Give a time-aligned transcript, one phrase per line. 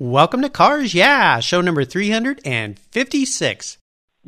[0.00, 3.78] Welcome to Cars Yeah, show number 356.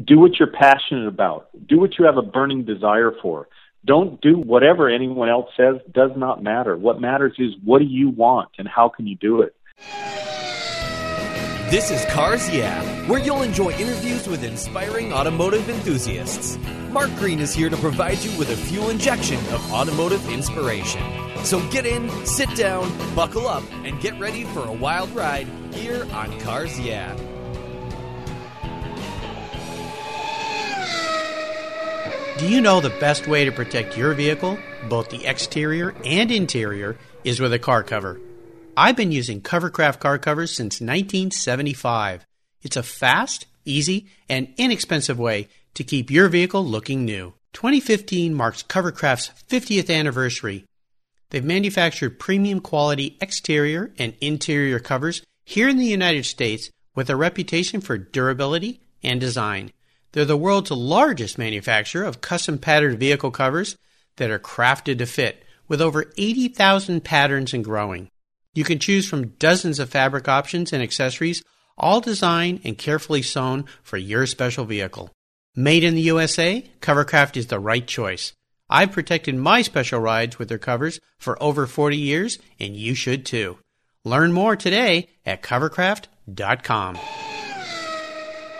[0.03, 1.49] Do what you're passionate about.
[1.69, 3.47] Do what you have a burning desire for.
[3.85, 6.77] Don't do whatever anyone else says, does not matter.
[6.77, 9.55] What matters is what do you want and how can you do it?
[11.71, 16.59] This is Cars Yeah, where you'll enjoy interviews with inspiring automotive enthusiasts.
[16.91, 21.01] Mark Green is here to provide you with a fuel injection of automotive inspiration.
[21.45, 26.07] So get in, sit down, buckle up, and get ready for a wild ride here
[26.13, 27.17] on Cars Yeah.
[32.39, 36.97] Do you know the best way to protect your vehicle, both the exterior and interior,
[37.23, 38.19] is with a car cover?
[38.77, 42.25] I've been using Covercraft car covers since 1975.
[42.63, 47.35] It's a fast, easy, and inexpensive way to keep your vehicle looking new.
[47.53, 50.65] 2015 marks Covercraft's 50th anniversary.
[51.29, 57.17] They've manufactured premium quality exterior and interior covers here in the United States with a
[57.17, 59.73] reputation for durability and design.
[60.13, 63.77] They're the world's largest manufacturer of custom patterned vehicle covers
[64.15, 68.11] that are crafted to fit, with over 80,000 patterns and growing.
[68.55, 71.43] You can choose from dozens of fabric options and accessories,
[71.77, 75.11] all designed and carefully sewn for your special vehicle.
[75.57, 78.35] Made in the USA, Covercraft is the right choice.
[78.69, 83.27] I've protected my special rides with their covers for over 40 years, and you should
[83.27, 83.59] too.
[84.05, 86.99] Learn more today at covercraft.com.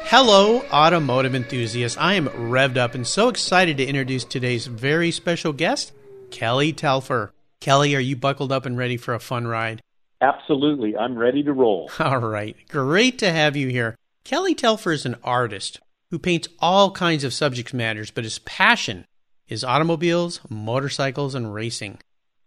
[0.03, 1.97] Hello, automotive enthusiasts.
[1.97, 5.93] I am revved up and so excited to introduce today's very special guest,
[6.31, 7.33] Kelly Telfer.
[7.61, 9.81] Kelly, are you buckled up and ready for a fun ride?
[10.21, 10.95] Absolutely.
[10.95, 11.91] I'm ready to roll.
[11.99, 12.57] All right.
[12.69, 13.97] Great to have you here.
[14.25, 15.81] Kelly Telfer is an artist
[16.11, 19.07] who paints all kinds of subject matters, but his passion
[19.49, 21.99] is automobiles, motorcycles, and racing.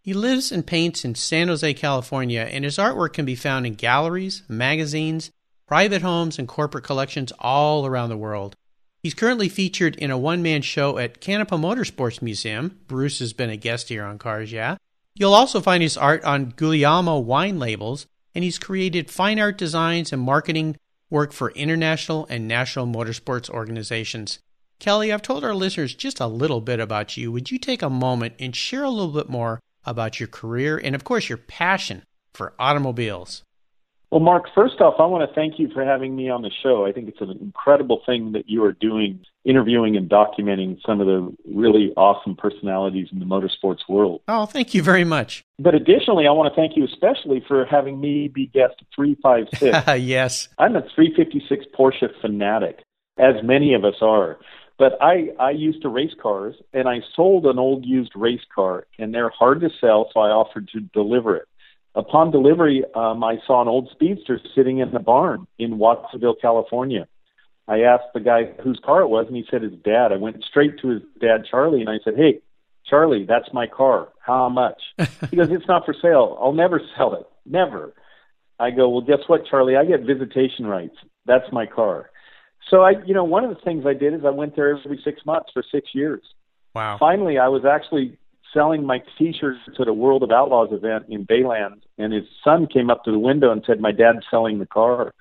[0.03, 3.75] He lives and paints in San Jose, California, and his artwork can be found in
[3.75, 5.31] galleries, magazines,
[5.65, 8.57] private homes, and corporate collections all around the world.
[9.01, 12.81] He's currently featured in a one man show at Canepa Motorsports Museum.
[12.85, 14.75] Bruce has been a guest here on Cars Yeah.
[15.15, 20.11] You'll also find his art on Guglielmo wine labels, and he's created fine art designs
[20.11, 20.75] and marketing
[21.09, 24.39] work for international and national motorsports organizations.
[24.79, 27.31] Kelly, I've told our listeners just a little bit about you.
[27.31, 30.95] Would you take a moment and share a little bit more about your career and,
[30.95, 33.43] of course, your passion for automobiles?
[34.13, 36.85] Well, Mark, first off, I want to thank you for having me on the show.
[36.85, 41.07] I think it's an incredible thing that you are doing, interviewing and documenting some of
[41.07, 44.21] the really awesome personalities in the motorsports world.
[44.27, 45.43] Oh, thank you very much.
[45.57, 49.99] But additionally, I want to thank you especially for having me be guest 356.
[50.03, 50.47] yes.
[50.59, 52.83] I'm a 356 Porsche fanatic,
[53.17, 54.37] as many of us are.
[54.77, 58.87] But I, I used to race cars, and I sold an old used race car,
[58.97, 61.47] and they're hard to sell, so I offered to deliver it.
[61.95, 67.07] Upon delivery, um, I saw an old speedster sitting in the barn in Watsonville, California.
[67.67, 70.11] I asked the guy whose car it was, and he said his dad.
[70.11, 72.41] I went straight to his dad, Charlie, and I said, "Hey,
[72.89, 74.09] Charlie, that's my car.
[74.19, 74.81] How much?"
[75.29, 76.37] he goes, "It's not for sale.
[76.41, 77.27] I'll never sell it.
[77.45, 77.93] Never."
[78.59, 79.77] I go, "Well, guess what, Charlie?
[79.77, 80.95] I get visitation rights.
[81.25, 82.09] That's my car."
[82.69, 84.99] So I, you know, one of the things I did is I went there every
[85.03, 86.21] six months for six years.
[86.73, 86.97] Wow.
[86.97, 88.17] Finally, I was actually
[88.53, 92.89] selling my T-shirts at a World of Outlaws event in Bayland, and his son came
[92.89, 95.13] up to the window and said, "My dad's selling the car."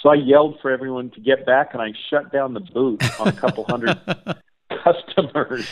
[0.00, 3.28] So I yelled for everyone to get back, and I shut down the booth on
[3.28, 3.98] a couple hundred
[4.84, 5.68] customers.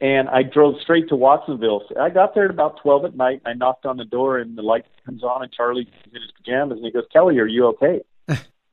[0.00, 1.84] And I drove straight to Watsonville.
[1.98, 3.42] I got there at about twelve at night.
[3.46, 6.78] I knocked on the door, and the light comes on, and Charlie's in his pajamas,
[6.78, 8.02] and he goes, "Kelly, are you okay?"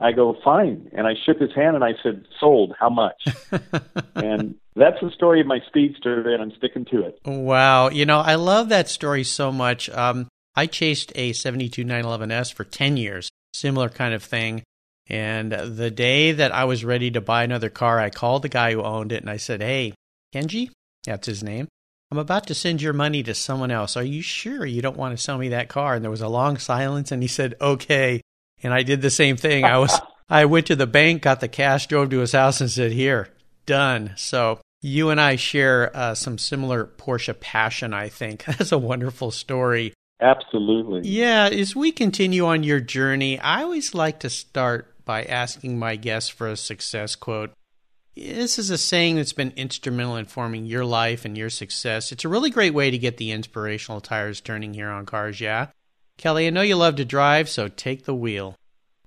[0.02, 0.90] I go, fine.
[0.94, 2.74] And I shook his hand and I said, sold.
[2.80, 3.24] How much?
[4.16, 7.20] and that's the story of my speedster, and I'm sticking to it.
[7.26, 7.90] Wow.
[7.90, 9.90] You know, I love that story so much.
[9.90, 14.64] Um, I chased a 72 911S for 10 years, similar kind of thing.
[15.08, 18.72] And the day that I was ready to buy another car, I called the guy
[18.72, 19.94] who owned it and I said, Hey,
[20.34, 20.70] Kenji,
[21.06, 21.68] that's his name.
[22.12, 23.96] I'm about to send your money to someone else.
[23.96, 25.96] Are you sure you don't want to sell me that car?
[25.96, 28.22] And there was a long silence, and he said, Okay.
[28.64, 29.66] And I did the same thing.
[29.66, 30.00] I was
[30.30, 33.30] I went to the bank, got the cash, drove to his house, and said, "Here,
[33.66, 37.94] done." So you and I share uh, some similar Porsche passion.
[37.94, 39.94] I think that's a wonderful story.
[40.22, 41.10] Absolutely.
[41.10, 41.50] Yeah.
[41.52, 46.30] As we continue on your journey, I always like to start by asking my guests
[46.30, 47.52] for a success quote.
[48.16, 52.12] This is a saying that's been instrumental in forming your life and your success.
[52.12, 55.68] It's a really great way to get the inspirational tires turning here on Cars Yeah.
[56.18, 58.56] Kelly, I know you love to drive, so take the wheel.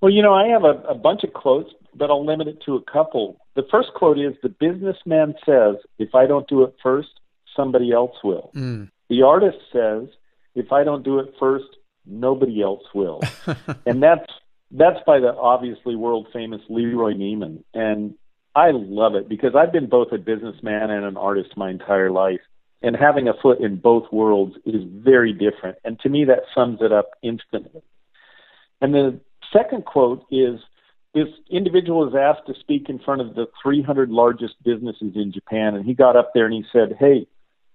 [0.01, 2.75] Well, you know, I have a, a bunch of quotes, but I'll limit it to
[2.75, 3.37] a couple.
[3.55, 7.09] The first quote is The businessman says, If I don't do it first,
[7.55, 8.51] somebody else will.
[8.55, 8.89] Mm.
[9.09, 10.09] The artist says,
[10.53, 13.21] If I don't do it first, nobody else will.
[13.85, 14.31] and that's
[14.71, 17.63] that's by the obviously world famous LeRoy Neiman.
[17.73, 18.15] And
[18.55, 22.41] I love it because I've been both a businessman and an artist my entire life.
[22.81, 25.77] And having a foot in both worlds is very different.
[25.83, 27.81] And to me, that sums it up instantly.
[28.81, 29.19] And the
[29.55, 30.59] second quote is
[31.13, 35.75] this individual was asked to speak in front of the 300 largest businesses in Japan.
[35.75, 37.27] And he got up there and he said, Hey,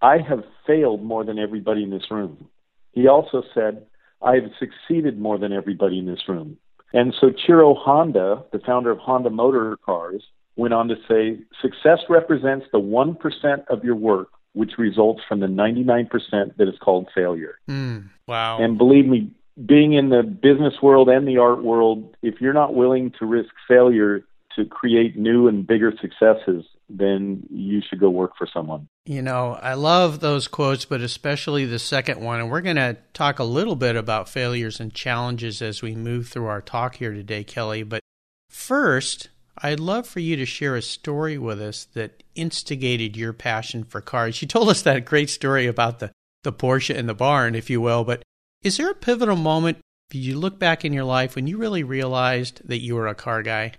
[0.03, 2.49] I have failed more than everybody in this room.
[2.93, 3.87] He also said,
[4.23, 6.59] I have succeeded more than everybody in this room.
[6.93, 10.23] And Soichiro Honda, the founder of Honda Motor Cars,
[10.57, 15.47] went on to say, success represents the 1% of your work which results from the
[15.47, 16.11] 99%
[16.57, 17.59] that is called failure.
[17.69, 18.59] Mm, wow.
[18.59, 19.31] And believe me,
[19.65, 23.51] being in the business world and the art world, if you're not willing to risk
[23.69, 24.25] failure
[24.57, 28.89] to create new and bigger successes, then you should go work for someone.
[29.07, 32.41] You know, I love those quotes, but especially the second one.
[32.41, 36.29] And we're going to talk a little bit about failures and challenges as we move
[36.29, 37.85] through our talk here today, Kelly.
[37.85, 38.01] But
[38.49, 39.29] first,
[39.59, 44.01] I'd love for you to share a story with us that instigated your passion for
[44.01, 44.43] cars.
[44.43, 46.11] You told us that great story about the,
[46.43, 48.23] the Porsche in the barn, if you will, but
[48.63, 49.79] is there a pivotal moment
[50.13, 53.43] you look back in your life when you really realized that you were a car
[53.43, 53.73] guy?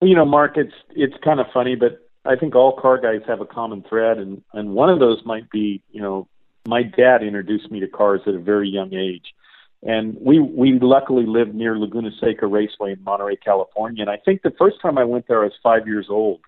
[0.00, 3.40] You know, Mark, it's it's kind of funny, but I think all car guys have
[3.40, 6.28] a common thread, and and one of those might be, you know,
[6.66, 9.34] my dad introduced me to cars at a very young age,
[9.82, 14.42] and we we luckily lived near Laguna Seca Raceway in Monterey, California, and I think
[14.42, 16.40] the first time I went there, I was five years old,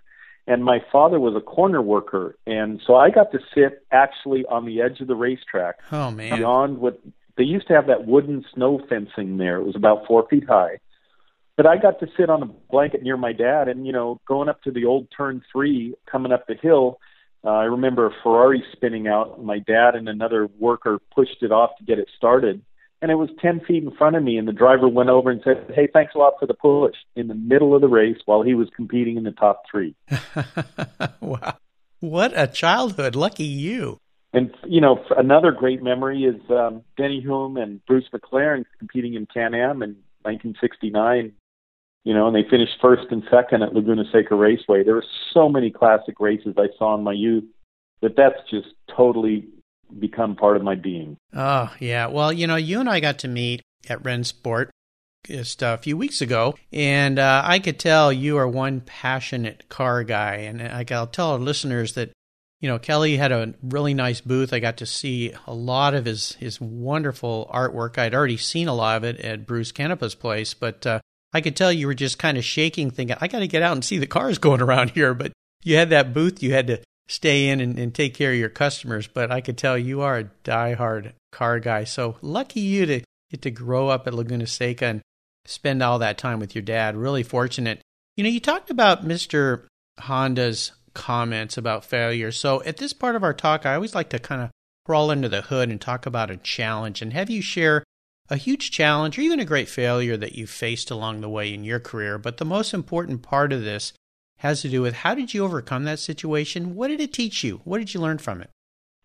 [0.47, 4.67] and my father was a corner worker, and so I got to sit actually on
[4.67, 7.01] the edge of the racetrack, oh man, beyond what
[7.37, 9.57] they used to have that wooden snow fencing there.
[9.57, 10.79] It was about four feet high
[11.57, 14.49] but I got to sit on a blanket near my dad, and you know, going
[14.49, 17.01] up to the old turn three, coming up the hill.
[17.45, 19.43] Uh, I remember a Ferrari spinning out.
[19.43, 22.63] My dad and another worker pushed it off to get it started,
[23.01, 24.37] and it was ten feet in front of me.
[24.37, 27.29] And the driver went over and said, "Hey, thanks a lot for the push." In
[27.29, 29.95] the middle of the race, while he was competing in the top three.
[31.21, 31.57] wow,
[32.01, 33.17] what a childhood!
[33.17, 34.01] Lucky you.
[34.37, 39.27] And you know, another great memory is um, Denny Hulme and Bruce McLaren competing in
[39.27, 41.33] Can-Am in 1969
[42.07, 44.85] you know, and they finished first and second at Laguna Seca Raceway.
[44.85, 45.05] There were
[45.35, 47.43] so many classic races I saw in my youth
[48.01, 49.49] that that's just totally
[49.99, 51.17] become part of my being.
[51.35, 52.07] Oh, yeah.
[52.07, 54.69] Well, you know, you and I got to meet at Rennsport
[55.27, 60.05] just a few weeks ago, and uh, I could tell you are one passionate car
[60.05, 60.37] guy.
[60.37, 62.13] And I'll tell our listeners that,
[62.61, 64.53] you know, Kelly had a really nice booth.
[64.53, 67.99] I got to see a lot of his, his wonderful artwork.
[67.99, 71.01] I'd already seen a lot of it at Bruce Canepa's place, but uh,
[71.33, 73.73] I could tell you were just kind of shaking, thinking, I got to get out
[73.73, 75.13] and see the cars going around here.
[75.13, 75.33] But
[75.65, 78.49] you had that booth, you had to stay in and, and, take care of your
[78.49, 79.07] customers.
[79.07, 81.85] But I could tell you are a die-hard car guy.
[81.85, 83.01] So lucky you to
[83.31, 85.03] get to grow up at Laguna Seca and
[85.45, 86.97] spend all that time with your dad.
[86.97, 87.81] Really fortunate.
[88.17, 89.67] You know, you talked about Mr.
[90.01, 92.33] Honda's comments about failure.
[92.33, 94.51] So at this part of our talk, I always like to kind of
[94.87, 97.85] crawl under the hood and talk about a challenge and have you share
[98.31, 101.65] a huge challenge or even a great failure that you faced along the way in
[101.65, 102.19] your career.
[102.19, 103.93] But the most important part of this
[104.39, 106.75] has to do with how did you overcome that situation?
[106.75, 107.61] What did it teach you?
[107.65, 108.51] What did you learn from it?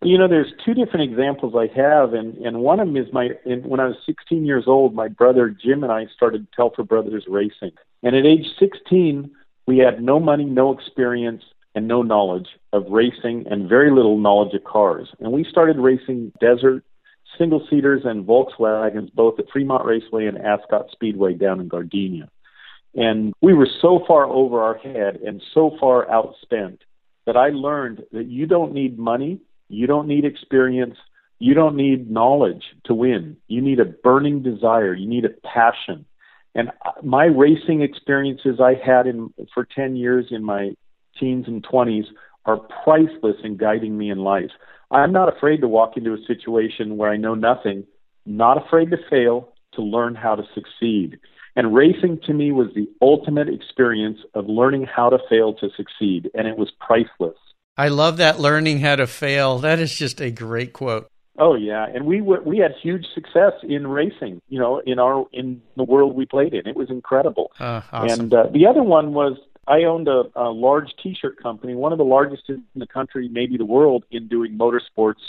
[0.02, 3.30] You know, there's two different examples I have, and, and one of them is my
[3.44, 7.26] in, when I was 16 years old, my brother Jim and I started Telfer Brothers
[7.28, 7.70] Racing.
[8.02, 9.30] And at age 16,
[9.66, 14.54] we had no money, no experience, and no knowledge of racing and very little knowledge
[14.54, 15.08] of cars.
[15.20, 16.84] And we started racing desert
[17.38, 22.28] single seaters and Volkswagens both at Fremont Raceway and Ascot Speedway down in Gardena.
[22.94, 26.78] And we were so far over our head and so far outspent
[27.26, 30.96] that I learned that you don't need money, you don't need experience,
[31.38, 33.36] you don't need knowledge to win.
[33.48, 36.04] You need a burning desire, you need a passion.
[36.54, 40.72] And uh, my racing experiences I had in for 10 years in my
[41.18, 42.06] teens and 20s
[42.44, 44.50] are priceless in guiding me in life.
[44.90, 47.84] I'm not afraid to walk into a situation where I know nothing,
[48.26, 51.18] not afraid to fail, to learn how to succeed.
[51.56, 56.30] And racing to me was the ultimate experience of learning how to fail to succeed,
[56.34, 57.36] and it was priceless.
[57.76, 59.58] I love that learning how to fail.
[59.58, 61.08] That is just a great quote.
[61.38, 64.40] Oh yeah, and we we had huge success in racing.
[64.48, 67.52] You know, in our in the world we played in, it was incredible.
[67.58, 68.20] Uh, awesome.
[68.20, 71.98] And uh, the other one was I owned a, a large T-shirt company, one of
[71.98, 75.20] the largest in the country, maybe the world, in doing motorsports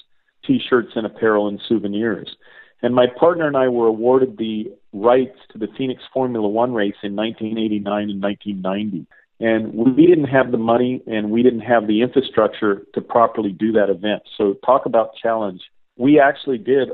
[0.46, 2.36] T-shirts and apparel and souvenirs.
[2.82, 6.96] And my partner and I were awarded the rights to the Phoenix Formula One race
[7.04, 9.06] in 1989 and 1990.
[9.40, 13.72] And we didn't have the money and we didn't have the infrastructure to properly do
[13.74, 14.24] that event.
[14.38, 15.62] So talk about challenge.
[15.98, 16.90] We actually did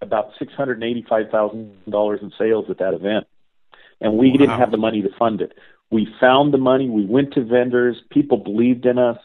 [0.00, 3.26] about $685,000 in sales at that event.
[3.98, 4.36] and we Wow.
[4.36, 5.52] didn't have the money to fund it.
[5.90, 6.88] We found the money.
[6.90, 7.96] We went to vendors.
[8.10, 9.18] People believed in us.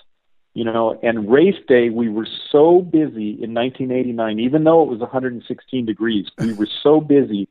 [0.53, 4.99] You know, and race day, we were so busy in 1989, even though it was
[4.99, 7.47] 116 degrees, we were so busy.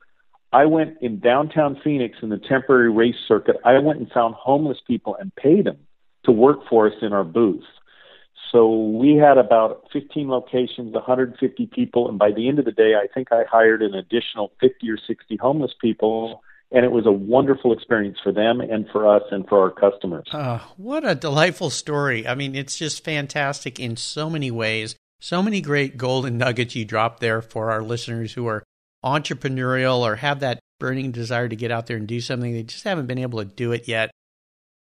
[0.52, 3.56] I went in downtown Phoenix in the temporary race circuit.
[3.64, 5.78] I went and found homeless people and paid them
[6.24, 7.64] to work for us in our booth.
[8.52, 12.94] So we had about 15 locations, 150 people, and by the end of the day,
[12.96, 17.12] I think I hired an additional 50 or 60 homeless people, and it was a
[17.12, 20.26] wonderful experience for them and for us and for our customers.
[20.32, 22.26] Uh, what a delightful story.
[22.26, 24.94] I mean, it's just fantastic in so many ways.
[25.20, 28.62] So many great golden nuggets you dropped there for our listeners who are
[29.04, 32.52] entrepreneurial or have that burning desire to get out there and do something.
[32.52, 34.10] They just haven't been able to do it yet.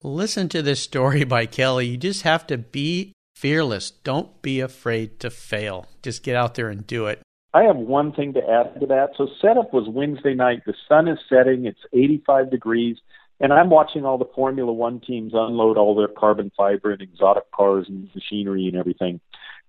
[0.03, 1.87] Listen to this story by Kelly.
[1.87, 3.91] You just have to be fearless.
[3.91, 5.87] Don't be afraid to fail.
[6.03, 7.21] Just get out there and do it.
[7.57, 9.13] I have one thing to add to that.
[9.17, 10.65] So setup was Wednesday night.
[10.67, 11.65] The sun is setting.
[11.65, 12.99] It's 85 degrees,
[13.41, 17.51] and I'm watching all the Formula One teams unload all their carbon fiber and exotic
[17.53, 19.21] cars and machinery and everything.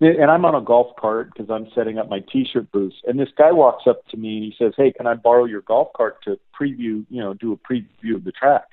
[0.01, 2.94] And I'm on a golf cart because I'm setting up my T-shirt booth.
[3.08, 5.62] And this guy walks up to me and he says, "Hey, can I borrow your
[5.62, 7.06] golf cart to preview?
[7.10, 8.65] You know, do a preview of the track?"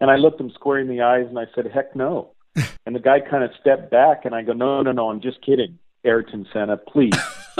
[0.00, 2.30] And I looked him square in the eyes and I said, "Heck no."
[2.86, 5.42] and the guy kind of stepped back and I go, "No, no, no, I'm just
[5.42, 7.14] kidding." Ayrton Senna, please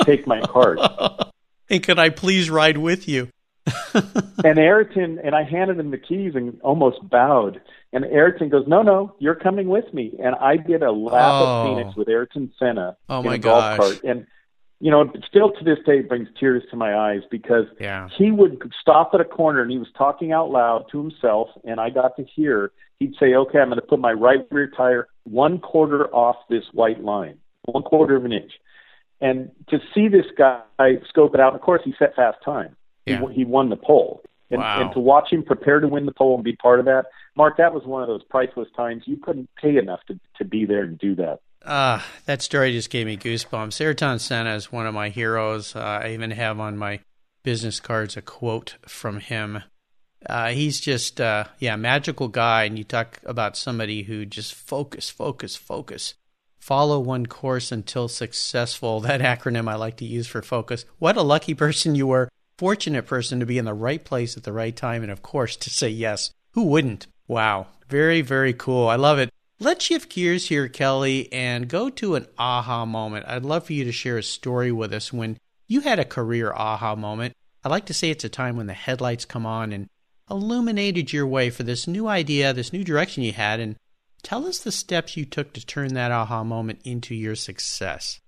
[0.04, 0.78] take my cart.
[1.70, 3.28] and can I please ride with you?
[4.44, 7.60] and Ayrton and I handed him the keys and almost bowed.
[7.92, 11.44] And Ayrton goes, "No, no, you're coming with me." And I did a lap Oh.
[11.44, 13.78] of Phoenix with Ayrton Senna Oh, in my a golf gosh.
[13.78, 14.04] cart.
[14.04, 14.26] And
[14.80, 18.08] you know, still to this day, it brings tears to my eyes because Yeah.
[18.18, 21.80] he would stop at a corner and he was talking out loud to himself, and
[21.80, 22.72] I got to hear.
[22.98, 26.64] He'd say, "Okay, I'm going to put my right rear tire one quarter off this
[26.72, 28.52] white line, one quarter of an inch."
[29.20, 30.60] And to see this guy
[31.08, 32.76] scope it out, of course, he set fast time.
[33.06, 33.20] Yeah.
[33.28, 34.22] He, he won the pole.
[34.50, 34.82] And, Wow.
[34.82, 37.06] and to watch him prepare to win the pole and be part of that,
[37.36, 39.04] Mark, that was one of those priceless times.
[39.06, 41.40] You couldn't pay enough to, to be there and do that.
[41.66, 43.80] Ah, that story just gave me goosebumps.
[43.80, 45.74] Ayrton Senna is one of my heroes.
[45.74, 47.00] Uh, I even have on my
[47.42, 49.62] business cards a quote from him.
[50.26, 52.64] Uh, he's just, uh, yeah, magical guy.
[52.64, 56.14] And you talk about somebody who just focus, focus, focus,
[56.64, 59.00] follow one course until successful.
[59.00, 60.86] That acronym I like to use for focus.
[60.98, 62.30] What a lucky person you were.
[62.56, 65.02] Fortunate person to be in the right place at the right time.
[65.02, 66.30] And of course, to say yes.
[66.52, 67.06] Who wouldn't?
[67.28, 67.66] Wow.
[67.90, 68.88] Very, very cool.
[68.88, 69.28] I love it.
[69.60, 73.26] Let's shift gears here, Kelly, and go to an aha moment.
[73.28, 75.36] I'd love for you to share a story with us when
[75.68, 77.34] you had a career aha moment.
[77.62, 79.90] I like to say it's a time when the headlights come on and
[80.30, 83.76] illuminated your way for this new idea, this new direction you had, and
[84.24, 88.20] tell us the steps you took to turn that aha moment into your success.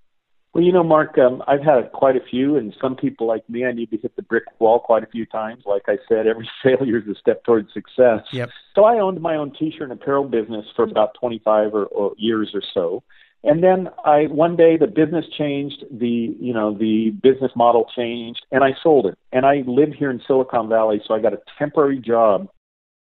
[0.52, 3.66] Well, you know, Mark, um, I've had quite a few, and some people like me,
[3.66, 5.64] I need to hit the brick wall quite a few times.
[5.66, 8.20] Like I said, every failure is a step towards success.
[8.32, 8.50] Yep.
[8.74, 12.52] So I owned my own T-shirt and apparel business for about 25 or, or years
[12.54, 13.02] or so,
[13.46, 18.44] and then I one day the business changed, the you know the business model changed,
[18.50, 19.18] and I sold it.
[19.32, 22.48] And I live here in Silicon Valley, so I got a temporary job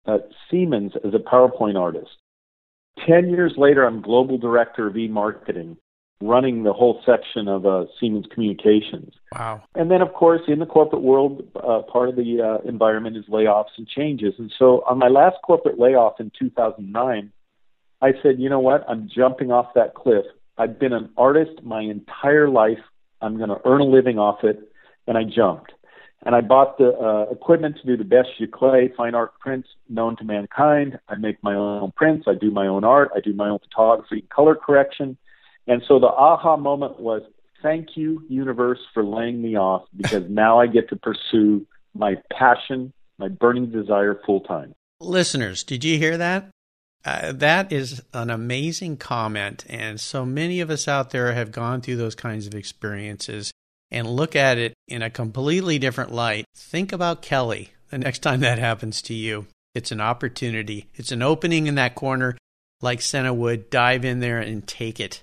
[0.06, 2.10] at Siemens as a PowerPoint artist.
[3.06, 5.78] Ten years later, I'm global director of e-marketing
[6.24, 9.14] running the whole section of uh, Siemens Communications.
[9.34, 9.62] Wow.
[9.76, 13.26] And then, of course, in the corporate world, uh, part of the uh, environment is
[13.26, 14.34] layoffs and changes.
[14.38, 17.32] And so, on my last corporate layoff in 2009,
[18.02, 18.86] I said, you know what?
[18.90, 20.26] I'm jumping off that cliff.
[20.58, 22.80] I've been an artist my entire life.
[23.22, 24.60] I'm going to earn a living off it.
[25.08, 25.74] And I jumped.
[26.26, 30.16] And I bought the uh, equipment to do the best clay fine art prints known
[30.18, 30.98] to mankind.
[31.10, 32.26] I make my own prints.
[32.28, 33.12] I do my own art.
[33.16, 35.18] I do my own photography, color correction.
[35.68, 37.24] And so the aha moment was
[37.62, 42.94] thank you, universe, for laying me off because now I get to pursue my passion,
[43.18, 44.74] my burning desire full time.
[45.02, 46.50] Listeners, did you hear that?
[47.06, 49.66] Uh, that is an amazing comment.
[49.68, 53.52] And so many of us out there have gone through those kinds of experiences
[53.94, 56.46] and look at it in a completely different light.
[56.56, 59.48] Think about Kelly the next time that happens to you.
[59.76, 62.38] It's an opportunity, it's an opening in that corner,
[62.82, 63.70] like Senna would.
[63.70, 65.22] Dive in there and take it.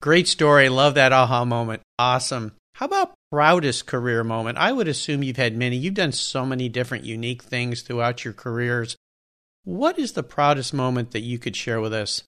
[0.00, 0.68] Great story.
[0.68, 1.82] Love that aha moment.
[1.98, 2.52] Awesome.
[2.74, 4.56] How about proudest career moment?
[4.56, 5.76] I would assume you've had many.
[5.76, 8.96] You've done so many different unique things throughout your careers.
[9.64, 12.22] What is the proudest moment that you could share with us?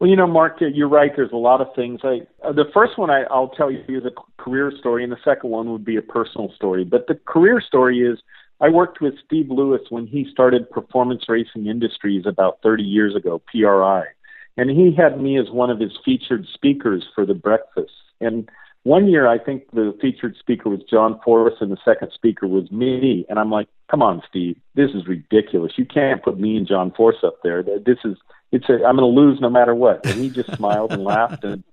[0.00, 1.10] Well, you know, Mark, you're right.
[1.14, 2.00] There's a lot of things.
[2.04, 5.18] I, uh, the first one I, I'll tell you is a career story, and the
[5.24, 6.84] second one would be a personal story.
[6.84, 8.18] But the career story is
[8.60, 13.42] I worked with Steve Lewis when he started Performance Racing Industries about 30 years ago,
[13.50, 14.04] PRI.
[14.56, 17.92] And he had me as one of his featured speakers for the breakfast.
[18.20, 18.48] And
[18.84, 22.70] one year I think the featured speaker was John Force and the second speaker was
[22.70, 25.72] me, and I'm like, come on, Steve, this is ridiculous.
[25.76, 27.62] You can't put me and John Force up there.
[27.62, 28.16] This is
[28.52, 30.06] it's a, I'm going to lose no matter what.
[30.06, 31.64] And he just smiled and laughed and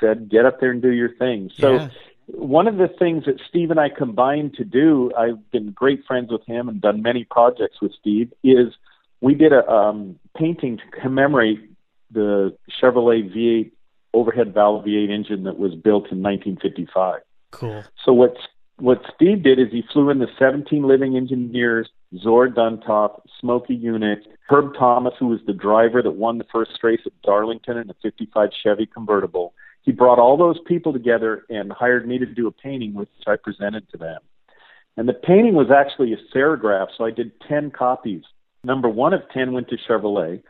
[0.00, 1.50] said, get up there and do your thing.
[1.56, 1.74] So.
[1.74, 1.88] Yeah.
[2.26, 6.30] One of the things that Steve and I combined to do, I've been great friends
[6.30, 8.68] with him and done many projects with Steve, is
[9.20, 11.58] we did a um, painting to commemorate
[12.12, 13.72] the Chevrolet V8
[14.14, 17.20] overhead valve V8 engine that was built in 1955.
[17.50, 17.84] Cool.
[18.04, 18.36] So what
[18.78, 21.88] what Steve did is he flew in the 17 living engineers,
[22.18, 27.00] Zora Duntov, Smokey Yunick, Herb Thomas, who was the driver that won the first race
[27.06, 29.54] at Darlington in a 55 Chevy convertible.
[29.82, 33.36] He brought all those people together and hired me to do a painting, which I
[33.36, 34.20] presented to them.
[34.96, 38.22] And the painting was actually a serigraph, so I did 10 copies.
[38.64, 40.42] Number one of 10 went to Chevrolet.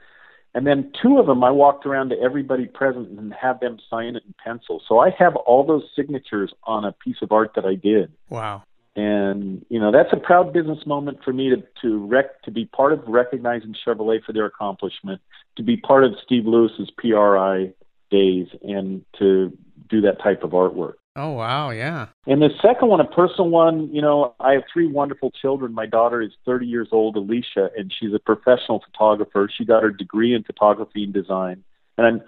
[0.55, 4.17] And then two of them, I walked around to everybody present and had them sign
[4.17, 4.83] it in pencil.
[4.87, 8.13] So I have all those signatures on a piece of art that I did.
[8.29, 8.65] Wow.
[8.95, 12.67] And you know that's a proud business moment for me to to rec to be
[12.67, 15.23] part of recognizing Chevrolet for their accomplishment,
[15.57, 17.73] to be part of Steve Lewis's PRI
[18.11, 19.57] days, and to
[19.89, 20.97] do that type of artwork.
[21.15, 22.07] Oh wow, yeah.
[22.27, 25.75] And the second one, a personal one, you know, I have three wonderful children.
[25.75, 29.51] My daughter is 30 years old, Alicia, and she's a professional photographer.
[29.55, 31.65] She got her degree in photography and design.
[31.99, 32.23] And I'm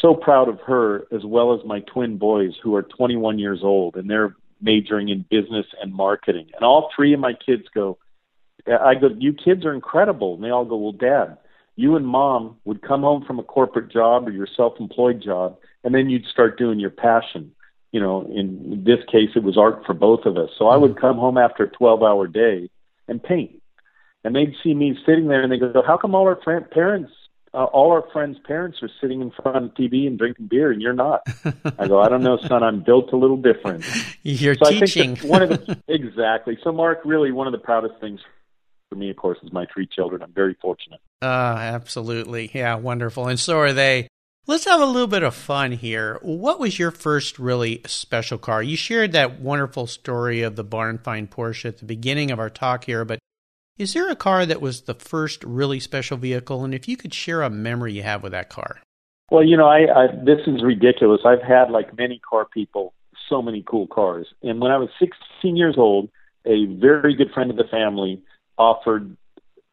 [0.00, 3.96] so proud of her as well as my twin boys who are 21 years old
[3.96, 6.46] and they're majoring in business and marketing.
[6.54, 7.98] And all three of my kids go,
[8.66, 10.34] I go, you kids are incredible.
[10.34, 11.36] And they all go, well, dad,
[11.76, 15.94] you and mom would come home from a corporate job or your self-employed job and
[15.94, 17.52] then you'd start doing your passion
[17.92, 20.50] you know, in this case, it was art for both of us.
[20.58, 22.70] So I would come home after a 12 hour day
[23.08, 23.60] and paint.
[24.22, 27.10] And they'd see me sitting there and they go, How come all our friend, parents,
[27.52, 30.70] uh, all our friends' parents are sitting in front of the TV and drinking beer
[30.70, 31.22] and you're not?
[31.78, 33.84] I go, I don't know, son, I'm built a little different.
[34.22, 35.16] You're so teaching.
[35.22, 36.58] One of the, exactly.
[36.62, 38.20] So, Mark, really, one of the proudest things
[38.90, 40.22] for me, of course, is my three children.
[40.22, 41.00] I'm very fortunate.
[41.22, 42.50] Uh, absolutely.
[42.52, 43.28] Yeah, wonderful.
[43.28, 44.08] And so are they.
[44.50, 46.18] Let's have a little bit of fun here.
[46.22, 48.64] What was your first really special car?
[48.64, 52.50] You shared that wonderful story of the barn find Porsche at the beginning of our
[52.50, 53.20] talk here, but
[53.78, 56.64] is there a car that was the first really special vehicle?
[56.64, 58.80] And if you could share a memory you have with that car.
[59.30, 61.20] Well, you know, I, I this is ridiculous.
[61.24, 62.92] I've had like many car people,
[63.28, 64.26] so many cool cars.
[64.42, 66.08] And when I was 16 years old,
[66.44, 68.20] a very good friend of the family
[68.58, 69.16] offered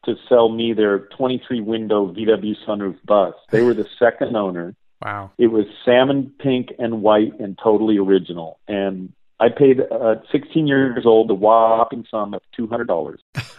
[0.08, 3.34] to sell me their 23 window VW sunroof bus.
[3.50, 4.74] They were the second owner.
[5.04, 5.30] Wow.
[5.38, 8.58] It was salmon pink and white and totally original.
[8.66, 13.18] And I paid uh, 16 years old the whopping sum of $200.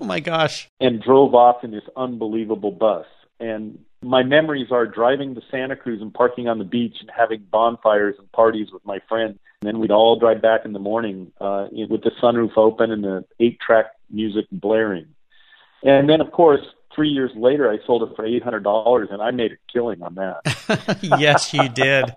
[0.00, 0.68] oh my gosh.
[0.80, 3.06] And drove off in this unbelievable bus.
[3.38, 7.44] And my memories are driving to Santa Cruz and parking on the beach and having
[7.50, 9.38] bonfires and parties with my friends.
[9.60, 13.04] And then we'd all drive back in the morning uh, with the sunroof open and
[13.04, 15.06] the eight track music blaring.
[15.82, 16.60] And then, of course,
[16.94, 20.02] three years later, I sold it for eight hundred dollars, and I made a killing
[20.02, 20.98] on that.
[21.18, 22.12] yes, you did.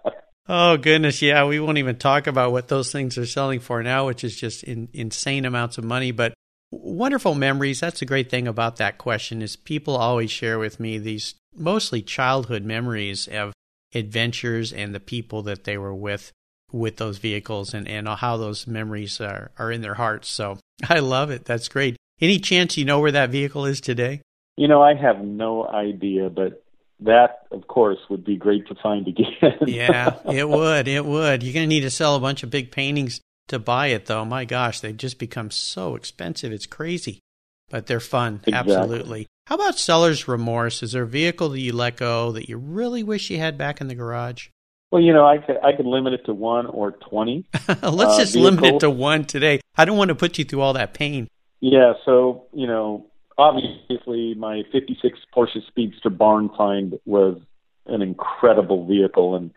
[0.47, 1.45] Oh goodness, yeah.
[1.45, 4.63] We won't even talk about what those things are selling for now, which is just
[4.63, 6.11] in, insane amounts of money.
[6.11, 6.33] But
[6.71, 7.79] wonderful memories.
[7.79, 12.01] That's the great thing about that question is people always share with me these mostly
[12.01, 13.53] childhood memories of
[13.93, 16.31] adventures and the people that they were with
[16.71, 20.29] with those vehicles and, and how those memories are, are in their hearts.
[20.29, 20.57] So
[20.89, 21.45] I love it.
[21.45, 21.97] That's great.
[22.21, 24.21] Any chance you know where that vehicle is today?
[24.55, 26.63] You know, I have no idea, but
[26.99, 29.57] that, of course, would be great to find again.
[29.65, 30.87] yeah, it would.
[30.87, 31.41] It would.
[31.41, 34.23] You're going to need to sell a bunch of big paintings to buy it, though.
[34.23, 36.51] My gosh, they've just become so expensive.
[36.51, 37.21] It's crazy,
[37.69, 38.41] but they're fun.
[38.45, 38.75] Exactly.
[38.75, 39.27] Absolutely.
[39.47, 40.83] How about seller's remorse?
[40.83, 43.81] Is there a vehicle that you let go that you really wish you had back
[43.81, 44.49] in the garage?
[44.91, 47.45] Well, you know, I could I could limit it to one or twenty.
[47.67, 48.35] Let's uh, just vehicles.
[48.35, 49.61] limit it to one today.
[49.75, 51.27] I don't want to put you through all that pain.
[51.61, 53.05] Yeah, so you know,
[53.37, 57.39] obviously my '56 Porsche Speedster barn find was
[57.85, 59.51] an incredible vehicle, and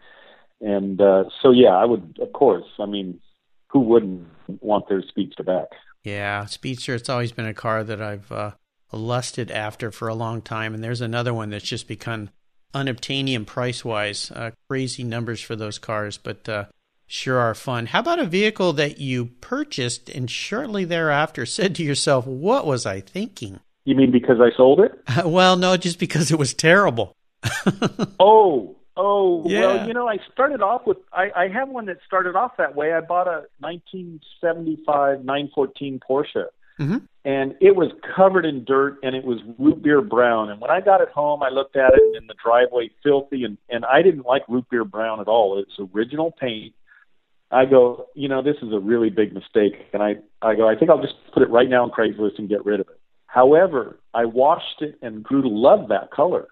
[0.60, 2.64] and uh, so yeah, I would, of course.
[2.78, 3.20] I mean,
[3.68, 4.26] who wouldn't
[4.60, 5.68] want their Speedster back?
[6.02, 6.94] Yeah, Speedster.
[6.94, 8.52] It's always been a car that I've uh,
[8.92, 12.30] lusted after for a long time, and there's another one that's just become
[12.74, 14.30] unobtainium price wise.
[14.30, 16.64] Uh, crazy numbers for those cars, but uh,
[17.06, 17.86] sure are fun.
[17.86, 22.86] How about a vehicle that you purchased and shortly thereafter said to yourself, What was
[22.86, 23.60] I thinking?
[23.84, 24.92] You mean because I sold it?
[25.24, 27.14] well, no, just because it was terrible.
[28.18, 29.60] oh, oh, yeah.
[29.60, 32.74] well, you know, I started off with, I, I have one that started off that
[32.74, 32.94] way.
[32.94, 36.46] I bought a 1975 914 Porsche.
[36.80, 36.98] Mm-hmm.
[37.26, 40.50] And it was covered in dirt and it was root beer brown.
[40.50, 43.58] And when I got it home, I looked at it in the driveway, filthy, and,
[43.68, 45.58] and I didn't like root beer brown at all.
[45.58, 46.74] It's original paint
[47.54, 49.74] I go, you know, this is a really big mistake.
[49.92, 52.48] And I, I go, I think I'll just put it right now on Craigslist and
[52.48, 53.00] get rid of it.
[53.28, 56.48] However, I washed it and grew to love that color.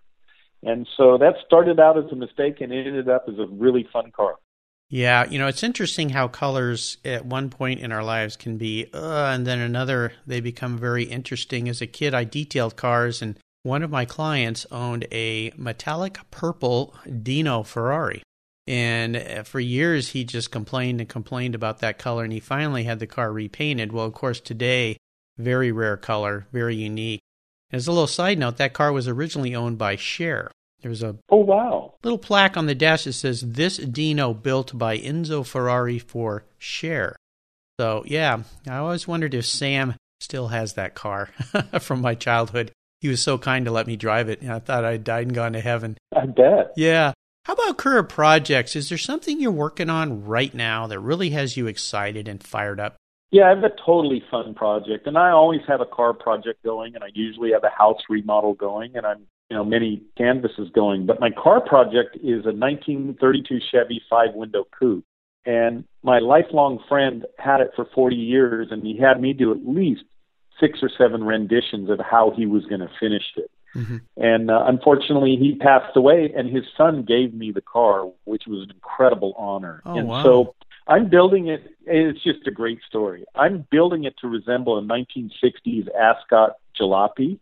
[0.62, 4.12] And so that started out as a mistake and ended up as a really fun
[4.12, 4.36] car.
[4.90, 8.86] Yeah, you know, it's interesting how colors at one point in our lives can be,
[8.92, 11.68] uh, and then another, they become very interesting.
[11.68, 16.94] As a kid, I detailed cars, and one of my clients owned a metallic purple
[17.22, 18.22] Dino Ferrari.
[18.66, 22.85] And uh, for years, he just complained and complained about that color, and he finally
[22.85, 23.92] had the car repainted.
[23.92, 24.98] Well, of course, today,
[25.37, 27.20] very rare color, very unique.
[27.72, 30.51] As a little side note, that car was originally owned by Cher.
[30.83, 34.98] There's a oh wow little plaque on the dash that says this Dino built by
[34.98, 37.16] Enzo Ferrari for Cher.
[37.79, 41.31] So yeah, I always wondered if Sam still has that car
[41.81, 42.72] from my childhood.
[43.01, 44.42] He was so kind to let me drive it.
[44.42, 45.96] And I thought I'd died and gone to heaven.
[46.14, 46.72] I bet.
[46.77, 47.12] Yeah.
[47.44, 48.76] How about career projects?
[48.76, 52.78] Is there something you're working on right now that really has you excited and fired
[52.78, 52.94] up?
[53.33, 56.94] Yeah, I have a totally fun project, and I always have a car project going,
[56.94, 61.07] and I usually have a house remodel going, and I'm you know many canvases going.
[61.07, 65.05] But my car project is a 1932 Chevy five window coupe,
[65.44, 69.66] and my lifelong friend had it for 40 years, and he had me do at
[69.66, 70.05] least
[70.61, 73.50] six or seven renditions of how he was going to finish it.
[73.74, 73.96] Mm-hmm.
[74.16, 78.64] And uh, unfortunately, he passed away, and his son gave me the car, which was
[78.64, 79.82] an incredible honor.
[79.85, 80.22] Oh, and wow.
[80.22, 80.54] so
[80.87, 81.62] I'm building it.
[81.87, 83.24] It's just a great story.
[83.35, 87.38] I'm building it to resemble a 1960s Ascot Jalopy,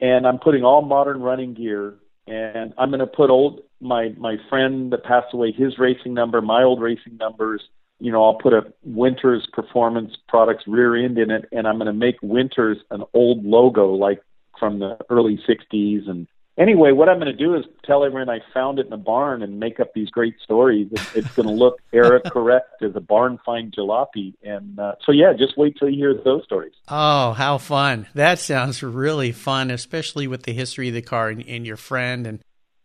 [0.00, 1.94] and I'm putting all modern running gear.
[2.26, 6.40] And I'm going to put old my my friend that passed away, his racing number,
[6.40, 7.62] my old racing numbers.
[7.98, 11.86] You know, I'll put a Winters Performance Products rear end in it, and I'm going
[11.86, 14.22] to make Winters an old logo like
[14.62, 16.08] from the early 60s.
[16.08, 18.96] And anyway, what I'm going to do is tell everyone I found it in a
[18.96, 20.86] barn and make up these great stories.
[21.16, 24.34] It's going to look era correct as a barn find jalopy.
[24.44, 26.74] And uh, so, yeah, just wait till you hear those stories.
[26.86, 28.06] Oh, how fun.
[28.14, 32.24] That sounds really fun, especially with the history of the car and, and your friend.
[32.24, 32.38] And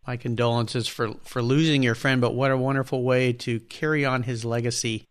[0.07, 4.23] my condolences for, for losing your friend, but what a wonderful way to carry on
[4.23, 5.03] his legacy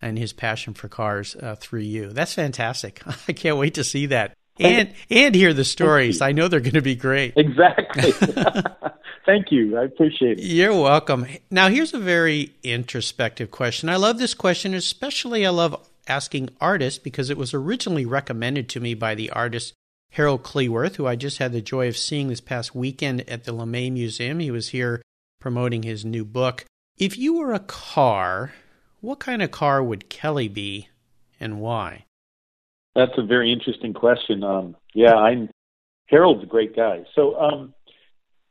[0.00, 2.10] and his passion for cars uh, through you.
[2.10, 3.02] That's fantastic.
[3.28, 6.20] I can't wait to see that and and hear the stories.
[6.20, 7.34] I know they're going to be great.
[7.36, 8.12] Exactly.
[9.26, 9.78] Thank you.
[9.78, 10.44] I appreciate it.
[10.44, 11.26] You're welcome.
[11.50, 13.88] Now, here's a very introspective question.
[13.88, 18.80] I love this question, especially I love asking artists because it was originally recommended to
[18.80, 19.74] me by the artist
[20.10, 23.52] Harold Cleworth, who I just had the joy of seeing this past weekend at the
[23.52, 24.40] LeMay Museum.
[24.40, 25.00] He was here
[25.40, 26.64] promoting his new book.
[26.98, 28.52] If you were a car,
[29.00, 30.88] what kind of car would Kelly be
[31.40, 32.04] and why?
[32.94, 34.44] That's a very interesting question.
[34.44, 35.48] Um, yeah, I'm
[36.06, 37.04] Harold's a great guy.
[37.14, 37.74] So, um,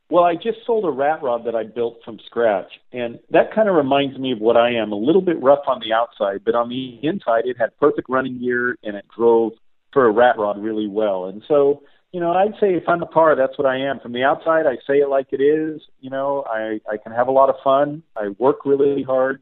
[0.10, 3.70] well, I just sold a rat rod that I built from scratch, and that kind
[3.70, 4.92] of reminds me of what I am.
[4.92, 8.40] A little bit rough on the outside, but on the inside, it had perfect running
[8.40, 9.54] gear and it drove
[9.94, 11.26] for a rat rod really well.
[11.26, 14.00] And so, you know, I'd say if I'm a car, that's what I am.
[14.00, 15.82] From the outside, I say it like it is.
[16.02, 18.04] You know, I I can have a lot of fun.
[18.16, 19.42] I work really hard,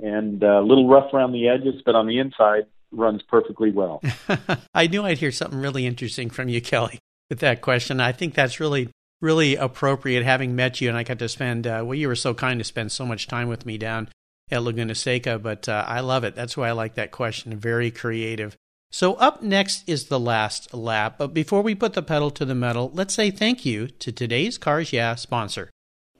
[0.00, 4.02] and uh, a little rough around the edges, but on the inside, runs perfectly well.
[4.74, 6.98] I knew I'd hear something really interesting from you, Kelly,
[7.30, 8.00] with that question.
[8.00, 10.88] I think that's really, really appropriate having met you.
[10.88, 13.26] And I got to spend, uh, well, you were so kind to spend so much
[13.26, 14.08] time with me down
[14.50, 16.34] at Laguna Seca, but uh, I love it.
[16.34, 17.56] That's why I like that question.
[17.56, 18.56] Very creative.
[18.90, 21.16] So, up next is the last lap.
[21.18, 24.56] But before we put the pedal to the metal, let's say thank you to today's
[24.56, 25.70] Cars Yeah sponsor.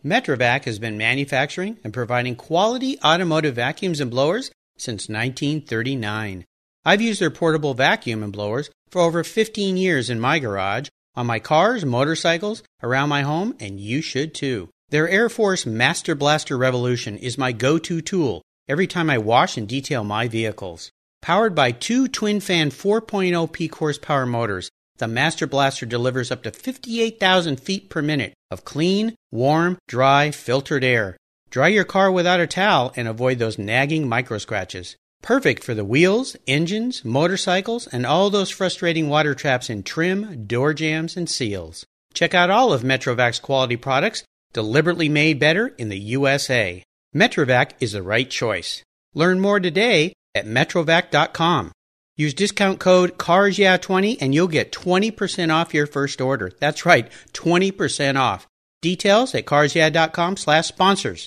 [0.05, 6.45] Metrovac has been manufacturing and providing quality automotive vacuums and blowers since 1939.
[6.85, 11.27] I've used their portable vacuum and blowers for over 15 years in my garage, on
[11.27, 14.69] my cars, motorcycles, around my home, and you should too.
[14.91, 19.57] Their Air Force Master Blaster Revolution is my go to tool every time I wash
[19.57, 20.91] and detail my vehicles.
[21.23, 24.69] Powered by two twin fan 4.0 peak horsepower motors,
[24.99, 30.85] the Master Blaster delivers up to 58,000 feet per minute of clean, warm, dry, filtered
[30.85, 31.17] air.
[31.51, 34.97] Dry your car without a towel and avoid those nagging micro scratches.
[35.25, 40.75] Perfect for the wheels, engines, motorcycles, and all those frustrating water traps in trim, door
[40.75, 41.87] jams, and seals.
[42.13, 46.83] Check out all of Metrovac's quality products, deliberately made better in the USA.
[47.17, 48.83] Metrovac is the right choice.
[49.15, 51.73] Learn more today at metrovac.com.
[52.19, 56.53] Use discount code CARSYEAH20 and you'll get 20% off your first order.
[56.61, 58.47] That's right, 20% off.
[58.83, 61.27] Details at carsyeah.com slash sponsors.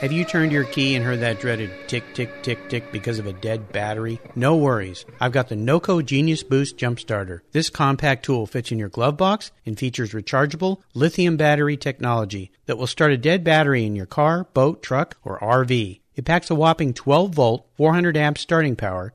[0.00, 3.26] Have you turned your key and heard that dreaded tick, tick, tick, tick because of
[3.26, 4.20] a dead battery?
[4.34, 5.06] No worries.
[5.20, 7.42] I've got the NOCO Genius Boost Jump Starter.
[7.52, 12.76] This compact tool fits in your glove box and features rechargeable lithium battery technology that
[12.76, 16.00] will start a dead battery in your car, boat, truck, or RV.
[16.16, 19.14] It packs a whopping 12 volt, 400 amp starting power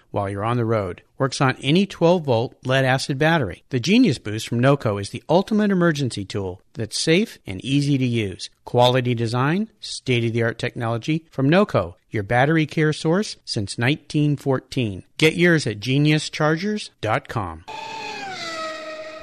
[0.11, 1.01] while you're on the road.
[1.17, 3.63] Works on any 12 volt lead acid battery.
[3.69, 8.05] The Genius Boost from NOCO is the ultimate emergency tool that's safe and easy to
[8.05, 8.49] use.
[8.65, 15.03] Quality design, state of the art technology from NOCO, your battery care source since 1914.
[15.17, 17.65] Get yours at geniuschargers.com.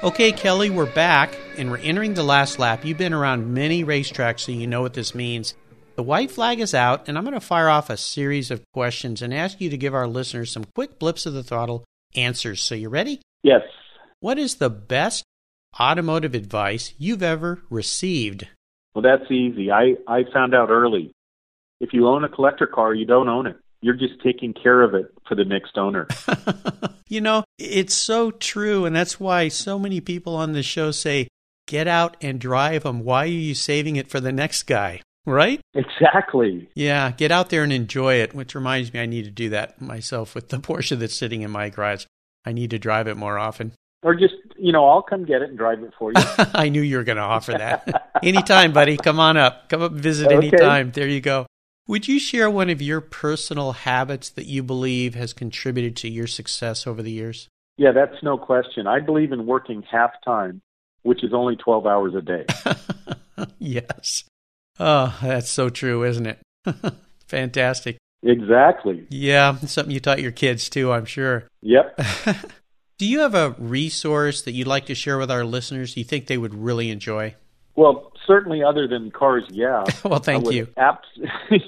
[0.01, 2.85] Okay, Kelly, we're back and we're entering the last lap.
[2.85, 5.55] You've been around many racetracks, so you know what this means.
[5.99, 9.21] The white flag is out, and I'm going to fire off a series of questions
[9.21, 11.83] and ask you to give our listeners some quick blips of the throttle
[12.15, 12.61] answers.
[12.61, 13.19] So, you ready?
[13.43, 13.63] Yes.
[14.21, 15.25] What is the best
[15.77, 18.47] automotive advice you've ever received?
[18.95, 19.71] Well, that's easy.
[19.71, 21.11] I, I found out early.
[21.81, 23.57] If you own a collector car, you don't own it.
[23.81, 26.07] You're just taking care of it for the next owner.
[27.09, 28.85] you know, it's so true.
[28.85, 31.27] And that's why so many people on this show say,
[31.67, 33.03] get out and drive them.
[33.03, 35.01] Why are you saving it for the next guy?
[35.25, 35.61] Right?
[35.73, 36.69] Exactly.
[36.75, 39.81] Yeah, get out there and enjoy it, which reminds me I need to do that
[39.81, 42.05] myself with the Porsche that's sitting in my garage.
[42.45, 43.73] I need to drive it more often.
[44.01, 46.21] Or just, you know, I'll come get it and drive it for you.
[46.53, 48.11] I knew you were going to offer that.
[48.23, 48.95] anytime, buddy.
[48.95, 49.67] Come on up.
[49.67, 50.35] Come up and visit okay.
[50.35, 50.91] anytime.
[50.91, 51.45] There you go.
[51.87, 56.27] Would you share one of your personal habits that you believe has contributed to your
[56.27, 57.49] success over the years?
[57.77, 58.87] Yeah, that's no question.
[58.87, 60.61] I believe in working half time,
[61.01, 62.45] which is only 12 hours a day.
[63.59, 64.23] yes.
[64.79, 66.39] Oh, that's so true, isn't it?
[67.27, 67.97] Fantastic.
[68.23, 69.05] Exactly.
[69.09, 71.45] Yeah, something you taught your kids too, I'm sure.
[71.61, 71.99] Yep.
[72.97, 76.27] Do you have a resource that you'd like to share with our listeners you think
[76.27, 77.35] they would really enjoy?
[77.75, 79.85] Well, certainly other than cars, yeah.
[80.03, 80.67] well, thank you.
[80.75, 81.07] Abs-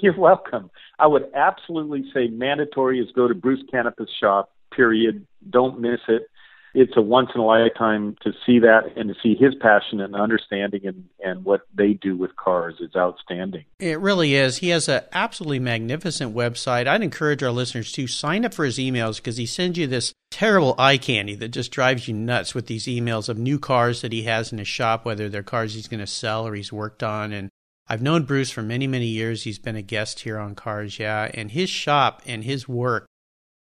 [0.02, 0.70] you're welcome.
[0.98, 5.26] I would absolutely say mandatory is go to Bruce Canepa's shop, period.
[5.48, 6.28] Don't miss it
[6.74, 10.14] it's a once in a lifetime to see that and to see his passion and
[10.14, 13.64] understanding and, and what they do with cars is outstanding.
[13.78, 14.58] It really is.
[14.58, 16.86] He has an absolutely magnificent website.
[16.86, 20.12] I'd encourage our listeners to sign up for his emails because he sends you this
[20.30, 24.12] terrible eye candy that just drives you nuts with these emails of new cars that
[24.12, 27.02] he has in his shop, whether they're cars he's going to sell or he's worked
[27.02, 27.32] on.
[27.32, 27.50] And
[27.88, 29.42] I've known Bruce for many, many years.
[29.42, 31.30] He's been a guest here on Cars Yeah.
[31.34, 33.06] And his shop and his work,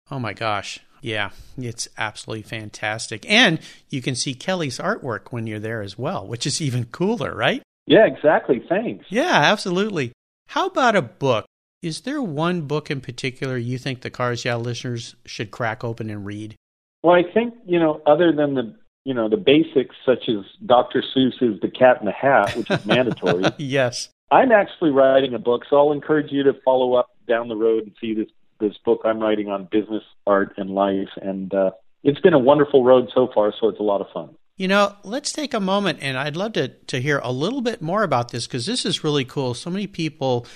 [0.10, 3.30] oh my gosh, yeah, it's absolutely fantastic.
[3.30, 7.36] And you can see Kelly's artwork when you're there as well, which is even cooler,
[7.36, 7.62] right?
[7.86, 8.64] Yeah, exactly.
[8.68, 9.06] Thanks.
[9.10, 10.14] Yeah, absolutely.
[10.48, 11.46] How about a book?
[11.84, 16.10] Is there one book in particular you think the Cars Yeah listeners should crack open
[16.10, 16.56] and read?
[17.04, 21.04] Well, I think, you know, other than the you know the basics such as Dr.
[21.16, 23.44] Seuss's The Cat in the Hat, which is mandatory.
[23.60, 24.10] yes.
[24.32, 27.84] I'm actually writing a book, so I'll encourage you to follow up down the road
[27.84, 28.26] and see this
[28.60, 31.10] this book I'm writing on business, art, and life.
[31.22, 31.72] And uh,
[32.04, 34.36] it's been a wonderful road so far, so it's a lot of fun.
[34.58, 37.82] You know, let's take a moment, and I'd love to, to hear a little bit
[37.82, 39.54] more about this because this is really cool.
[39.54, 40.48] So many people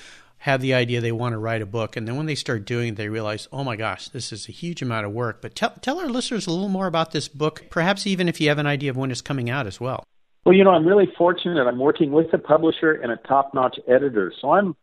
[0.44, 2.94] have the idea they want to write a book, and then when they start doing
[2.94, 5.42] it, they realize, oh my gosh, this is a huge amount of work.
[5.42, 8.48] But tell, tell our listeners a little more about this book, perhaps even if you
[8.48, 10.06] have an idea of when it's coming out as well.
[10.46, 11.68] Well, you know, I'm really fortunate.
[11.68, 14.32] I'm working with a publisher and a top notch editor.
[14.40, 14.78] So I'm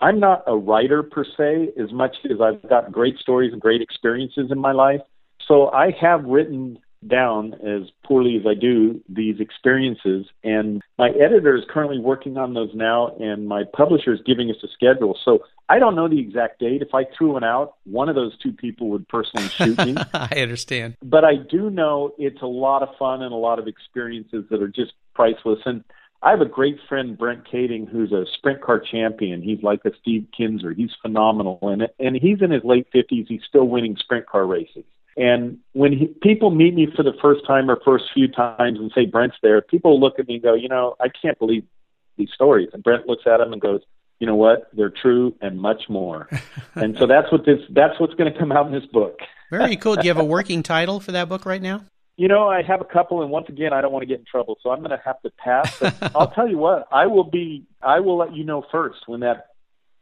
[0.00, 3.82] I'm not a writer per se, as much as I've got great stories and great
[3.82, 5.00] experiences in my life.
[5.46, 10.26] So I have written down, as poorly as I do, these experiences.
[10.44, 14.56] And my editor is currently working on those now, and my publisher is giving us
[14.62, 15.18] a schedule.
[15.24, 16.82] So I don't know the exact date.
[16.82, 19.96] If I threw one out, one of those two people would personally shoot me.
[20.14, 20.96] I understand.
[21.02, 24.62] But I do know it's a lot of fun and a lot of experiences that
[24.62, 25.60] are just priceless.
[25.64, 25.84] And
[26.22, 29.40] I have a great friend, Brent Kaeding, who's a sprint car champion.
[29.40, 30.76] He's like a Steve Kinser.
[30.76, 33.26] He's phenomenal, and and he's in his late fifties.
[33.28, 34.84] He's still winning sprint car races.
[35.16, 38.92] And when he, people meet me for the first time or first few times and
[38.94, 41.64] say Brent's there, people look at me and go, you know, I can't believe
[42.16, 42.68] these stories.
[42.72, 43.80] And Brent looks at them and goes,
[44.20, 44.68] you know what?
[44.72, 46.28] They're true and much more.
[46.74, 49.20] and so that's what this that's what's going to come out in this book.
[49.50, 49.96] Very cool.
[49.96, 51.84] Do you have a working title for that book right now?
[52.20, 54.26] You know, I have a couple, and once again, I don't want to get in
[54.26, 55.78] trouble, so I'm going to have to pass.
[55.78, 57.64] But I'll tell you what, I will be.
[57.80, 59.46] I will let you know first when that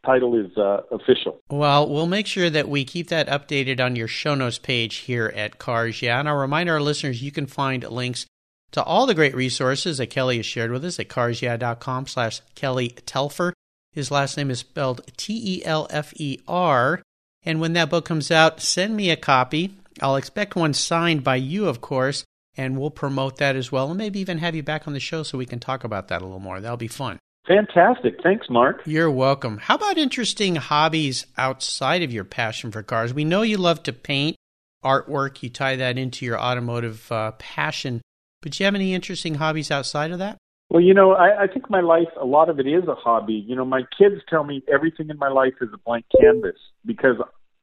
[0.04, 1.40] title is uh, official.
[1.48, 5.32] Well, we'll make sure that we keep that updated on your show notes page here
[5.36, 8.26] at Cars Yeah, and I'll remind our listeners you can find links
[8.72, 12.96] to all the great resources that Kelly has shared with us at carsyeah.com slash Kelly
[13.06, 13.54] Telfer.
[13.92, 17.00] His last name is spelled T E L F E R.
[17.44, 21.36] And when that book comes out, send me a copy I'll expect one signed by
[21.36, 22.24] you, of course,
[22.56, 25.22] and we'll promote that as well, and maybe even have you back on the show
[25.22, 26.60] so we can talk about that a little more.
[26.60, 27.18] That'll be fun.
[27.46, 28.16] Fantastic.
[28.22, 28.82] Thanks, Mark.
[28.84, 29.58] You're welcome.
[29.58, 33.14] How about interesting hobbies outside of your passion for cars?
[33.14, 34.36] We know you love to paint,
[34.84, 38.02] artwork, you tie that into your automotive uh, passion,
[38.42, 40.36] but do you have any interesting hobbies outside of that?
[40.70, 43.42] Well, you know, I, I think my life, a lot of it is a hobby.
[43.46, 47.16] You know, my kids tell me everything in my life is a blank canvas because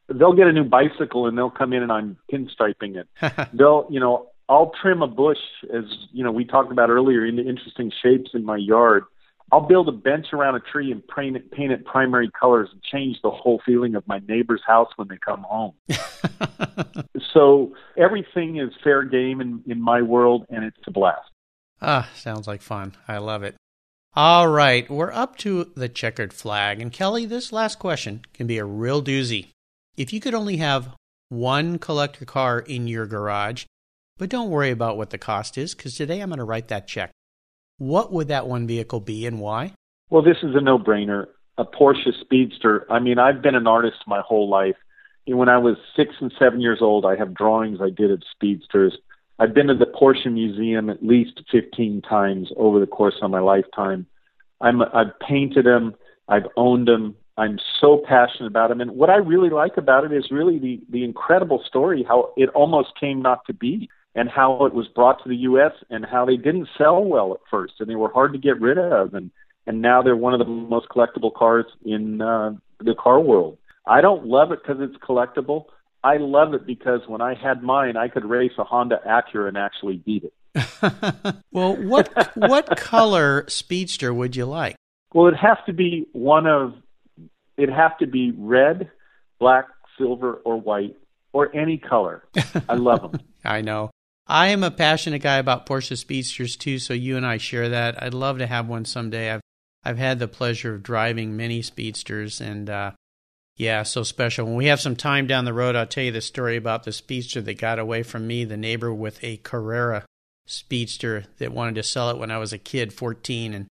[0.08, 3.08] they'll get a new bicycle and they'll come in and I'm pinstriping it.
[3.54, 5.40] they'll, you know, I'll trim a bush
[5.74, 9.06] as, you know, we talked about earlier into interesting shapes in my yard.
[9.52, 12.82] I'll build a bench around a tree and paint it, paint it primary colors and
[12.82, 15.74] change the whole feeling of my neighbor's house when they come home.
[17.34, 21.30] so everything is fair game in, in my world and it's a blast.
[21.82, 22.94] Ah, sounds like fun.
[23.08, 23.56] I love it.
[24.18, 26.82] All right, we're up to the checkered flag.
[26.82, 29.50] And Kelly, this last question can be a real doozy.
[29.98, 30.94] If you could only have
[31.30, 33.64] one collector car in your garage,
[34.18, 36.88] but don't worry about what the cost is, because today I'm going to write that
[36.88, 37.12] check.
[37.78, 39.74] What would that one vehicle be and why?
[40.10, 41.28] Well, this is a no brainer.
[41.58, 42.86] A Porsche Speedster.
[42.92, 44.76] I mean, I've been an artist my whole life.
[45.28, 48.98] When I was six and seven years old, I have drawings I did of Speedsters.
[49.40, 53.40] I've been to the Porsche Museum at least 15 times over the course of my
[53.40, 54.08] lifetime.
[54.60, 55.96] I'm, I've painted them.
[56.28, 57.16] I've owned them.
[57.38, 58.82] I'm so passionate about them.
[58.82, 62.50] And what I really like about it is really the, the incredible story, how it
[62.50, 65.74] almost came not to be and how it was brought to the U.S.
[65.90, 68.78] and how they didn't sell well at first and they were hard to get rid
[68.78, 69.14] of.
[69.14, 69.32] And,
[69.68, 73.58] and now they're one of the most collectible cars in uh, the car world.
[73.86, 75.66] I don't love it because it's collectible.
[76.04, 79.58] I love it because when I had mine, I could race a Honda Acura and
[79.58, 80.34] actually beat it.
[81.52, 84.76] well, what what color speedster would you like?
[85.14, 86.74] Well, it has to be one of
[87.58, 88.92] it have to be red,
[89.40, 89.66] black,
[89.98, 90.96] silver, or white,
[91.34, 92.24] or any color.
[92.70, 93.22] I love them.
[93.46, 93.92] I know.
[94.28, 98.02] I am a passionate guy about Porsche Speedsters too, so you and I share that.
[98.02, 99.32] I'd love to have one someday.
[99.32, 99.42] I've
[99.84, 102.92] I've had the pleasure of driving many speedsters, and uh,
[103.56, 104.48] yeah, so special.
[104.48, 106.92] When we have some time down the road, I'll tell you the story about the
[106.92, 110.04] speedster that got away from me, the neighbor with a Carrera
[110.48, 113.68] speedster that wanted to sell it when I was a kid, 14, and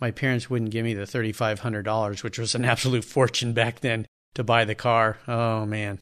[0.00, 4.44] my parents wouldn't give me the $3,500, which was an absolute fortune back then to
[4.44, 5.18] buy the car.
[5.26, 5.98] Oh, man.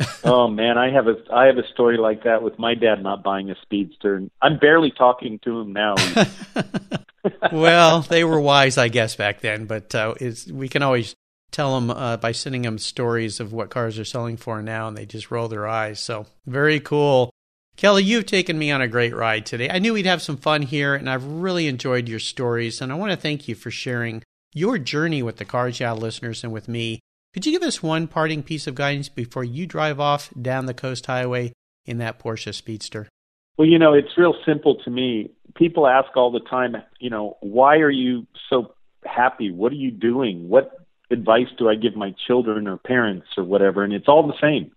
[0.24, 3.24] oh man, I have a I have a story like that with my dad not
[3.24, 4.22] buying a speedster.
[4.40, 5.96] I'm barely talking to him now.
[7.52, 9.66] well, they were wise, I guess, back then.
[9.66, 10.14] But uh,
[10.52, 11.14] we can always
[11.50, 14.96] tell them uh, by sending them stories of what cars are selling for now, and
[14.96, 16.00] they just roll their eyes.
[16.00, 17.30] So very cool.
[17.78, 19.70] Kelly, you've taken me on a great ride today.
[19.70, 22.80] I knew we'd have some fun here, and I've really enjoyed your stories.
[22.80, 26.42] And I want to thank you for sharing your journey with the Cars Yeah listeners
[26.42, 26.98] and with me.
[27.32, 30.74] Could you give us one parting piece of guidance before you drive off down the
[30.74, 31.52] coast highway
[31.86, 33.06] in that Porsche Speedster?
[33.56, 35.30] Well, you know, it's real simple to me.
[35.54, 39.52] People ask all the time, you know, why are you so happy?
[39.52, 40.48] What are you doing?
[40.48, 43.84] What advice do I give my children or parents or whatever?
[43.84, 44.72] And it's all the same.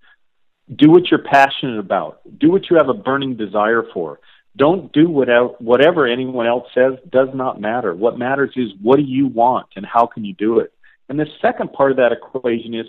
[0.76, 2.22] Do what you're passionate about.
[2.40, 4.20] Do what you have a burning desire for.
[4.58, 7.96] Don't do whatever anyone else says does not matter.
[7.96, 10.74] What matters is what do you want and how can you do it?
[11.08, 12.88] And the second part of that equation is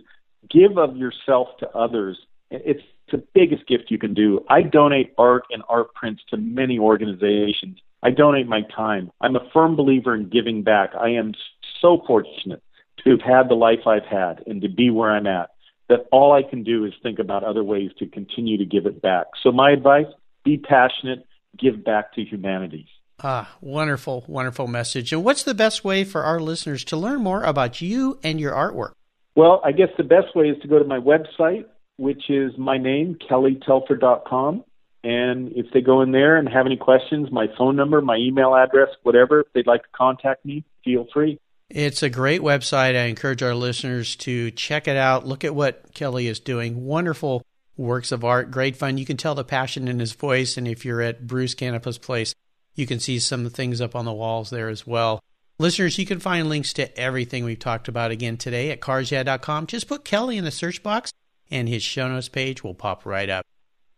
[0.50, 2.18] give of yourself to others.
[2.50, 4.44] It's the biggest gift you can do.
[4.48, 7.78] I donate art and art prints to many organizations.
[8.02, 9.12] I donate my time.
[9.20, 10.90] I'm a firm believer in giving back.
[10.98, 11.32] I am
[11.80, 12.62] so fortunate
[13.04, 15.50] to have had the life I've had and to be where I'm at,
[15.88, 19.02] that all I can do is think about other ways to continue to give it
[19.02, 19.26] back.
[19.42, 20.06] So, my advice
[20.44, 21.26] be passionate,
[21.58, 22.86] give back to humanity.
[23.22, 25.12] Ah, wonderful, wonderful message.
[25.12, 28.52] And what's the best way for our listeners to learn more about you and your
[28.52, 28.92] artwork?
[29.36, 31.64] Well, I guess the best way is to go to my website,
[31.96, 34.64] which is my name, kellytelford.com.
[35.04, 38.54] And if they go in there and have any questions, my phone number, my email
[38.54, 41.40] address, whatever, if they'd like to contact me, feel free.
[41.74, 42.96] It's a great website.
[42.96, 45.26] I encourage our listeners to check it out.
[45.26, 46.84] Look at what Kelly is doing.
[46.84, 47.46] Wonderful
[47.78, 48.98] works of art, great fun.
[48.98, 50.58] You can tell the passion in his voice.
[50.58, 52.34] And if you're at Bruce Canepa's place,
[52.74, 55.22] you can see some things up on the walls there as well.
[55.58, 59.66] Listeners, you can find links to everything we've talked about again today at carsyeah.com.
[59.66, 61.10] Just put Kelly in the search box
[61.50, 63.46] and his show notes page will pop right up.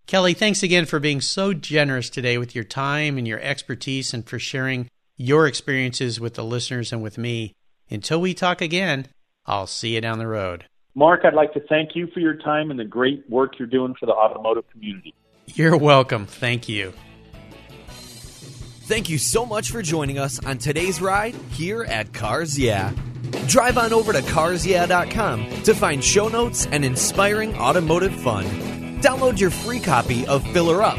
[0.06, 4.24] Kelly, thanks again for being so generous today with your time and your expertise and
[4.24, 7.52] for sharing your experiences with the listeners and with me.
[7.90, 9.06] Until we talk again,
[9.46, 10.64] I'll see you down the road.
[10.94, 13.94] Mark, I'd like to thank you for your time and the great work you're doing
[13.98, 15.14] for the automotive community.
[15.46, 16.26] You're welcome.
[16.26, 16.92] Thank you.
[18.86, 22.92] Thank you so much for joining us on today's ride here at Cars Yeah.
[23.48, 28.44] Drive on over to carsyeah.com to find show notes and inspiring automotive fun.
[29.00, 30.98] Download your free copy of Filler Up,